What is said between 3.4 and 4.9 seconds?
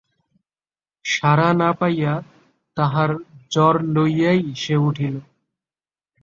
জ্বর লইয়াই সে